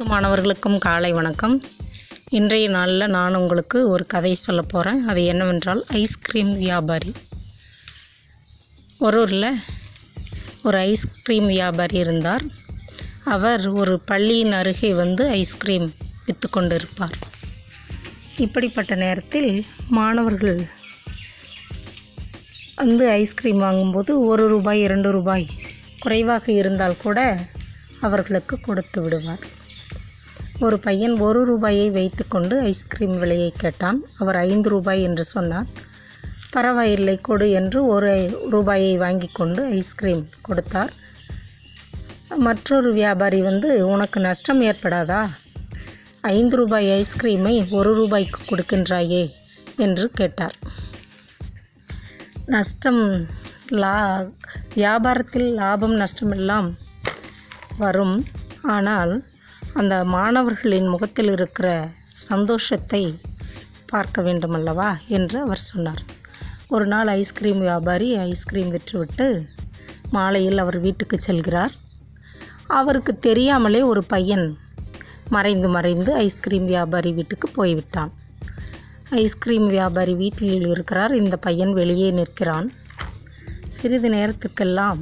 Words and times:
அனைத்து 0.00 0.14
மாணவர்களுக்கும் 0.14 0.76
காலை 0.84 1.08
வணக்கம். 1.16 1.54
இன்றைய 2.38 2.66
நாளில் 2.74 3.12
நான் 3.14 3.34
உங்களுக்கு 3.40 3.78
ஒரு 3.88 4.04
கதை 4.12 4.30
சொல்ல 4.42 4.60
போகிறேன் 4.62 5.00
அது 5.10 5.22
என்னவென்றால் 5.32 5.82
ஐஸ்கிரீம் 5.98 6.52
வியாபாரி. 6.62 7.12
ஒரு 9.06 9.18
ஊரில் 9.22 9.58
ஒரு 10.62 10.78
ஐஸ்கிரீம் 10.92 11.46
வியாபாரி 11.46 11.98
இருந்தார். 12.04 12.44
அவர் 13.34 13.66
ஒரு 13.82 13.94
பள்ளியின் 14.10 14.56
அருகே 14.60 14.92
வந்து 15.02 15.26
ஐஸ்கிரீம் 15.42 15.86
விற்று 16.26 16.50
கொண்டு 16.56 16.74
இருப்பார் 16.80 17.18
இப்படிப்பட்ட 18.46 18.94
நேரத்தில் 19.04 19.52
மாணவர்கள் 20.00 20.58
வந்து 22.82 23.06
ஐஸ்கிரீம் 23.20 23.62
வாங்கும்போது 23.66 24.12
ஒரு 24.32 24.46
ரூபாய் 24.56 24.84
இரண்டு 24.88 25.10
ரூபாய் 25.18 25.48
குறைவாக 26.00 26.52
இருந்தால் 26.62 27.00
கூட 27.06 27.38
அவர்களுக்கு 28.00 28.54
கொடுத்து 28.60 29.00
விடுவார். 29.02 29.46
ஒரு 30.60 30.78
பையன் 30.78 31.18
ஒரு 31.18 31.44
ரூபாயை 31.44 31.90
வைத்துக்கொண்டு 31.90 32.60
ஐஸ்கிரீம் 32.60 33.18
விலையை 33.18 33.54
கேட்டான். 33.56 34.02
அவர் 34.18 34.36
ஐந்து 34.36 34.68
ரூபாய் 34.68 35.02
என்று 35.02 35.24
சொன்னார். 35.24 35.66
பரவாயில்லை 36.50 37.16
கொடு 37.16 37.50
என்று 37.50 37.86
ஒரு 37.86 38.40
ரூபாயை 38.50 38.96
வாங்கி 38.96 39.30
கொண்டு 39.32 39.64
ஐஸ்கிரீம் 39.64 40.28
கொடுத்தார். 40.42 40.92
மற்றொரு 42.36 42.92
வியாபாரி 42.92 43.40
வந்து 43.40 43.86
உனக்கு 43.86 44.20
நஷ்டம் 44.20 44.62
ஏற்படாதா? 44.62 45.28
ஐந்து 46.20 46.56
ரூபாய் 46.56 47.04
ஐஸ்கிரீமை 47.04 47.70
ஒரு 47.70 47.94
ரூபாய்க்கு 47.94 48.40
கொடுக்கின்றாயே? 48.44 49.32
என்று 49.76 50.10
கேட்டார். 50.10 50.54
நஷ்டம் 52.46 53.26
லா 53.68 54.24
வியாபாரத்தில் 54.74 55.54
லாபம் 55.54 55.98
நஷ்டமெல்லாம் 55.98 56.70
வரும். 57.78 58.24
ஆனால் 58.62 59.24
அந்த 59.74 60.04
மாணவர்களின் 60.04 60.86
முகத்தில் 60.86 61.28
இருக்கிற 61.28 61.88
சந்தோஷத்தை 62.12 63.18
பார்க்க 63.86 64.22
வேண்டுமல்லவா 64.22 64.96
என்று 65.06 65.40
அவர் 65.40 65.58
சொன்னார். 65.58 66.02
ஒரு 66.68 66.86
நாள் 66.86 67.06
ஐஸ்கிரீம் 67.06 67.58
வியாபாரி 67.58 68.16
ஐஸ்கிரீம் 68.16 68.72
விற்றுவிட்டு 68.74 69.46
மாலையில் 70.10 70.58
அவர் 70.58 70.80
வீட்டுக்கு 70.80 71.18
செல்கிறார். 71.26 71.70
அவருக்கு 72.66 73.18
தெரியாமலே 73.18 73.82
ஒரு 73.82 74.04
பையன் 74.04 74.58
மறைந்து 75.28 75.68
மறைந்து 75.68 76.14
ஐஸ்கிரீம் 76.14 76.64
வியாபாரி 76.64 77.12
வீட்டுக்கு 77.12 77.48
போய்விட்டான். 77.48 78.12
ஐஸ்கிரீம் 79.10 79.66
வியாபாரி 79.66 80.14
வீட்டில் 80.14 80.66
இருக்கிறார். 80.66 81.14
இந்த 81.14 81.36
பையன் 81.36 81.72
வெளியே 81.72 82.10
நிற்கிறான். 82.10 82.72
சிறிது 83.66 84.08
நேரத்துக்கெல்லாம் 84.08 84.98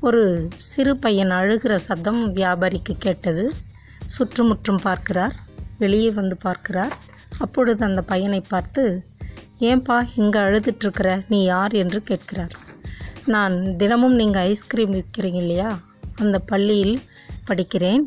ஒரு 0.00 0.48
சிறு 0.54 0.96
பையன் 0.96 1.30
அழுகிற 1.30 1.74
சத்தம் 1.74 2.34
வியாபாரிக்கு 2.34 2.94
கேட்டது. 2.98 3.52
சுற்றுமுற்றும் 4.16 4.80
பார்க்கிறார். 4.82 5.34
வெளியே 5.78 6.10
வந்து 6.10 6.36
பார்க்கிறார். 6.36 6.94
அப்பொழுது 7.38 7.84
அந்த 7.84 8.02
பையனை 8.02 8.40
பார்த்து 8.48 8.82
ஏன்பா 9.60 9.96
இங்கே 10.14 10.38
அழுதுட்ருக்கிற 10.38 11.08
நீ 11.28 11.38
யார்? 11.44 11.72
என்று 11.72 12.02
கேட்கிறார். 12.02 12.54
நான் 13.26 13.76
தினமும் 13.76 14.14
நீங்கள் 14.14 14.42
ஐஸ்கிரீம் 14.42 14.94
விற்கிறீங்க 14.94 15.40
இல்லையா? 15.44 15.70
அந்த 16.16 16.38
பள்ளியில் 16.38 16.96
படிக்கிறேன். 17.50 18.04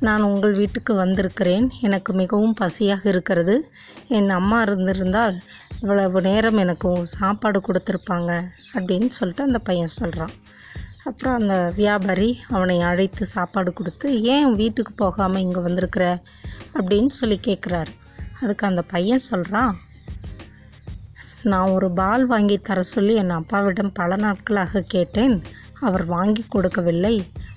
நான் 0.00 0.22
உங்கள் 0.22 0.54
வீட்டுக்கு 0.54 0.94
வந்திருக்கிறேன். 0.94 1.66
எனக்கு 1.80 2.12
மிகவும் 2.12 2.54
பசியாக 2.60 3.08
இருக்கிறது. 3.08 3.56
என் 4.08 4.30
அம்மா 4.30 4.58
இருந்திருந்தால் 4.62 5.36
இவ்வளவு 5.80 6.20
நேரம் 6.20 6.56
எனக்கு 6.56 6.88
சாப்பாடு 7.16 7.58
கொடுத்துருப்பாங்க. 7.60 8.32
அப்படின்னு 8.74 9.10
சொல்லிட்டு 9.18 9.44
அந்த 9.44 9.58
பையன் 9.58 9.96
சொல்கிறான் 10.00 10.34
அப்புறம் 11.08 11.38
அந்த 11.38 11.72
வியாபாரி 11.76 12.38
அவனை 12.48 12.80
அழைத்து 12.80 13.26
சாப்பாடு 13.26 13.72
கொடுத்து 13.72 14.22
ஏன் 14.22 14.54
வீட்டுக்கு 14.54 14.92
போகாமல் 14.92 15.40
இங்கே 15.40 15.60
வந்திருக்கிற? 15.60 16.22
அப்படின்னு 16.74 17.06
சொல்லி 17.06 17.40
கேட்குறாரு 17.46 17.86
அதுக்கு 18.40 18.66
அந்த 18.66 18.82
பையன் 18.82 19.18
சொல்கிறான் 19.18 19.76
நான் 21.42 21.68
ஒரு 21.68 21.90
பால் 21.90 22.26
வாங்கி 22.26 22.58
தர 22.58 22.82
சொல்லி 22.82 23.14
என் 23.14 23.30
அப்பாவிடம் 23.30 23.92
பல 23.92 24.16
நாட்களாக 24.16 24.80
கேட்டேன். 24.80 25.42
அவர் 25.80 26.04
வாங்கி 26.04 26.44
கொடுக்கவில்லை. 26.48 27.14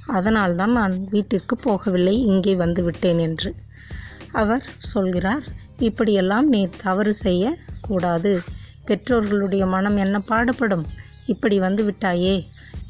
அதனால்தான் 0.07 0.71
நான் 0.71 1.07
வீட்டிற்கு 1.09 1.55
போகவில்லை. 1.65 2.15
இங்கே 2.31 2.55
வந்து 2.55 2.83
விட்டேன் 2.83 3.17
என்று. 3.17 3.55
அவர் 4.31 4.65
சொல்கிறார் 4.77 5.43
இப்படியெல்லாம் 5.77 6.47
நீ 6.47 6.69
தவறு 6.83 7.13
செய்ய 7.13 7.57
கூடாது. 7.81 8.41
பெற்றோர்களுடைய 8.87 9.67
மனம் 9.67 9.97
என்ன 9.97 10.19
பாடுபடும்? 10.19 10.85
இப்படி 11.25 11.59
வந்து 11.59 11.83
விட்டாயே. 11.83 12.35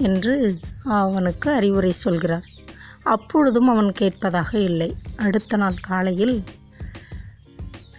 என்று 0.02 0.60
அவனுக்கு 0.84 1.52
அறிவுரை 1.52 1.92
சொல்கிறார். 1.92 2.46
அப்பொழுதும் 3.04 3.68
அவன் 3.68 3.92
கேட்பதாக 3.92 4.60
இல்லை. 4.60 4.96
அடுத்த 5.16 5.58
நாள் 5.58 5.78
காலையில் 5.82 6.44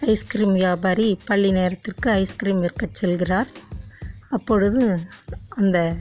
ஐஸ்கிரீம் 0.01 0.53
வியாபாரி 0.53 1.19
பள்ளி 1.25 1.51
நேரத்திற்கு 1.51 2.11
ஐஸ்கிரீம் 2.11 2.63
விற்கச் 2.63 2.95
செல்கிறார். 3.01 3.49
அப்பொழுது 4.29 4.99
அந்த 5.49 5.95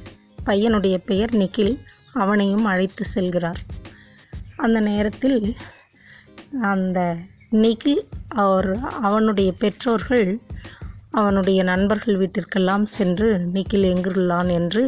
பையனுடைய 0.47 0.97
பெயர் 0.97 1.35
நிக்கில் 1.35 1.79
அவனையும் 2.13 2.65
அழைத்து 2.65 3.05
செல்கிறார். 3.15 3.61
அந்த 4.57 4.81
நேரத்தில் 4.81 5.57
அந்த 6.63 7.17
நிகில் 7.51 8.03
அவர் 8.29 8.79
அவனுடைய 8.79 9.53
பெற்றோர்கள் 9.53 10.41
அவனுடைய 11.13 11.63
நண்பர்கள் 11.63 12.19
வீட்டிற்கெல்லாம் 12.19 12.85
சென்று 12.97 13.29
நிக்கில் 13.55 13.87
எங்குள்ளான் 13.93 14.51
என்று 14.51 14.83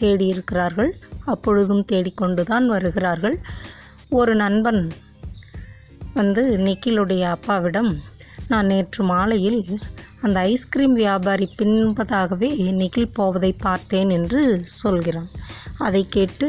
தேடியிருக்கிறார்கள். 0.00 0.90
அப்பொழுதும் 1.24 1.84
தேடிக்கொண்டுதான் 1.92 2.66
வருகிறார்கள். 2.66 3.36
ஒரு 4.08 4.34
நண்பன் 4.34 4.82
வந்து 6.14 6.42
நிக்கிலுடைய 6.58 7.22
அப்பாவிடம் 7.36 7.90
நான் 8.48 8.66
நேற்று 8.66 9.04
மாலையில் 9.04 9.62
அந்த 10.20 10.40
ஐஸ்கிரீம் 10.40 10.94
வியாபாரி 10.94 11.46
பின்பதாகவே 11.62 12.50
நிக்கில் 12.80 13.14
போவதை 13.14 13.52
பார்த்தேன் 13.52 14.10
என்று 14.10 14.40
சொல்கிறான். 14.62 15.30
அதை 15.78 16.02
கேட்டு 16.08 16.48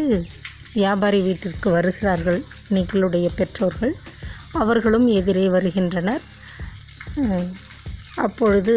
வியாபாரி 0.73 1.19
வீட்டிற்கு 1.19 1.69
வருகிறார்கள் 1.69 2.39
நிக்கிலுடைய 2.73 3.27
பெற்றோர்கள். 3.35 3.95
அவர்களும் 4.53 5.07
எதிரே 5.19 5.45
வருகின்றனர். 5.49 6.23
அப்பொழுது 8.15 8.75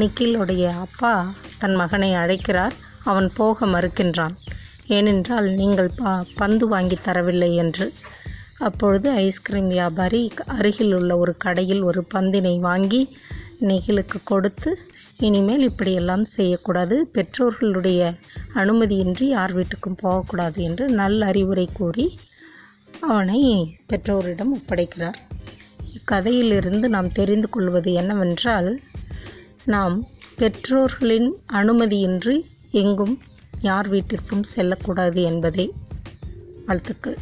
நிக்கிலுடைய 0.00 0.64
அப்பா 0.86 1.12
தன் 1.58 1.74
மகனை 1.74 2.10
அழைக்கிறார். 2.14 2.74
அவன் 3.04 3.28
போக 3.34 3.66
மறுக்கின்றான். 3.66 4.34
ஏனென்றால் 4.86 5.48
நீங்கள் 5.60 5.90
ப 5.96 6.24
பந்து 6.34 6.68
வாங்கி 6.68 6.96
தரவில்லை 7.04 7.54
என்று. 7.54 7.86
அப்பொழுது 8.58 9.10
ஐஸ்கிரீம் 9.10 9.68
வியாபாரி 9.68 10.22
அருகில் 10.46 10.92
உள்ள 10.94 11.12
ஒரு 11.16 11.32
கடையில் 11.36 11.82
ஒரு 11.82 12.00
பந்தினை 12.14 12.54
வாங்கி 12.60 13.02
நெகிழுக்கு 13.60 14.18
கொடுத்து 14.24 14.70
இனிமேல் 15.18 15.64
இப்படியெல்லாம் 15.70 16.24
செய்யக்கூடாது. 16.24 16.96
பெற்றோர்களுடைய 17.14 18.00
அனுமதியின்றி 18.54 19.26
யார் 19.28 19.52
வீட்டுக்கும் 19.56 20.00
போகக்கூடாது 20.00 20.62
என்று 20.62 20.88
நல்ல 21.00 21.26
அறிவுரை 21.26 21.66
கூறி 21.72 22.06
அவனை 23.00 23.40
பெற்றோரிடம் 23.86 24.52
ஒப்படைக்கிறார். 24.56 25.18
இக்கதையிலிருந்து 25.98 26.86
நாம் 26.88 27.12
தெரிந்து 27.12 27.48
கொள்வது 27.48 27.92
என்னவென்றால் 27.92 28.70
நாம் 29.64 30.08
பெற்றோர்களின் 30.36 31.36
அனுமதியின்றி 31.52 32.40
எங்கும் 32.70 33.18
யார் 33.60 33.88
வீட்டிற்கும் 33.88 34.42
செல்லக்கூடாது 34.42 35.22
என்பதே 35.22 35.72
வாழ்த்துக்கள். 36.66 37.18